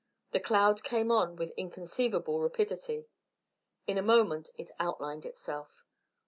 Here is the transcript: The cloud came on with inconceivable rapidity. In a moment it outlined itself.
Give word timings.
The 0.31 0.39
cloud 0.39 0.83
came 0.83 1.11
on 1.11 1.35
with 1.35 1.51
inconceivable 1.55 2.41
rapidity. 2.41 3.05
In 3.85 3.99
a 3.99 4.01
moment 4.01 4.49
it 4.57 4.71
outlined 4.79 5.27
itself. 5.27 5.83